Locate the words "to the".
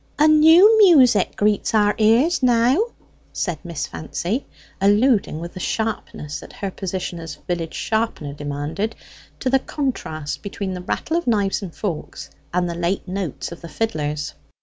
9.41-9.59